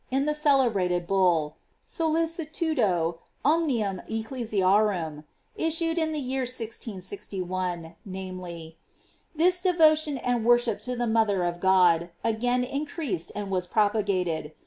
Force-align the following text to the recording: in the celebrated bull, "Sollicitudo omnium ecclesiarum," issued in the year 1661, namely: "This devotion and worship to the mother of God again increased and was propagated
in 0.09 0.25
the 0.25 0.33
celebrated 0.33 1.05
bull, 1.05 1.57
"Sollicitudo 1.87 3.19
omnium 3.45 4.01
ecclesiarum," 4.09 5.25
issued 5.55 5.99
in 5.99 6.11
the 6.11 6.19
year 6.19 6.41
1661, 6.41 7.93
namely: 8.03 8.79
"This 9.35 9.61
devotion 9.61 10.17
and 10.17 10.43
worship 10.43 10.81
to 10.81 10.95
the 10.95 11.05
mother 11.05 11.43
of 11.43 11.59
God 11.59 12.09
again 12.23 12.63
increased 12.63 13.31
and 13.35 13.51
was 13.51 13.67
propagated 13.67 14.53